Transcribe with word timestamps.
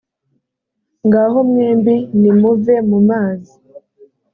ngaho 1.07 1.39
mwembi 1.49 1.95
nimuve 2.19 2.75
mu 2.89 2.99
mazi 3.09 3.53